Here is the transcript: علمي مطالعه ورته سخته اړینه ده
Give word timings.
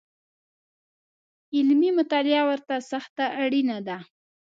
علمي 1.55 1.89
مطالعه 1.99 2.43
ورته 2.49 2.75
سخته 2.91 3.25
اړینه 3.43 3.77
ده 3.87 3.97